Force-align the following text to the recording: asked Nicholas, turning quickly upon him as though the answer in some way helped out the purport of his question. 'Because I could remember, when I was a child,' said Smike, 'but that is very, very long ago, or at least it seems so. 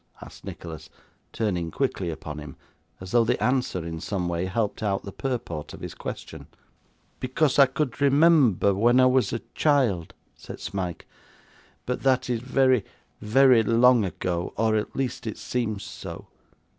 asked 0.19 0.43
Nicholas, 0.43 0.89
turning 1.31 1.69
quickly 1.69 2.09
upon 2.09 2.39
him 2.39 2.55
as 2.99 3.11
though 3.11 3.23
the 3.23 3.39
answer 3.43 3.85
in 3.85 3.99
some 3.99 4.27
way 4.27 4.45
helped 4.45 4.81
out 4.81 5.03
the 5.03 5.11
purport 5.11 5.75
of 5.75 5.81
his 5.81 5.93
question. 5.93 6.47
'Because 7.19 7.59
I 7.59 7.67
could 7.67 8.01
remember, 8.01 8.73
when 8.73 8.99
I 8.99 9.05
was 9.05 9.31
a 9.31 9.41
child,' 9.53 10.15
said 10.35 10.59
Smike, 10.59 11.05
'but 11.85 12.01
that 12.01 12.31
is 12.31 12.39
very, 12.41 12.83
very 13.21 13.61
long 13.61 14.03
ago, 14.03 14.53
or 14.57 14.75
at 14.75 14.95
least 14.95 15.27
it 15.27 15.37
seems 15.37 15.83
so. 15.83 16.25